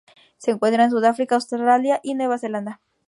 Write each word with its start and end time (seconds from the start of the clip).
Se 0.39 0.49
encuentran 0.49 0.85
en 0.85 0.89
Sudáfrica, 0.89 1.35
Australia 1.35 1.99
y 2.01 2.15
Nueva 2.15 2.39
Zelanda. 2.39 2.81